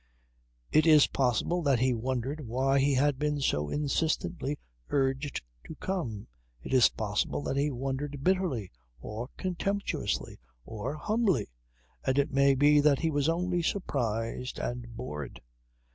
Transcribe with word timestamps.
It 0.71 0.87
is 0.87 1.05
possible 1.05 1.61
that 1.61 1.77
he 1.77 1.93
wondered 1.93 2.41
why 2.47 2.79
he 2.79 2.95
had 2.95 3.19
been 3.19 3.39
so 3.39 3.69
insistently 3.69 4.57
urged 4.89 5.43
to 5.67 5.75
come. 5.75 6.25
It 6.63 6.73
is 6.73 6.89
possible 6.89 7.43
that 7.43 7.55
he 7.55 7.69
wondered 7.69 8.23
bitterly 8.23 8.71
or 8.99 9.29
contemptuously 9.37 10.39
or 10.65 10.95
humbly. 10.95 11.51
And 12.03 12.17
it 12.17 12.31
may 12.33 12.55
be 12.55 12.79
that 12.79 12.97
he 12.97 13.11
was 13.11 13.29
only 13.29 13.61
surprised 13.61 14.57
and 14.57 14.89
bored. 14.97 15.39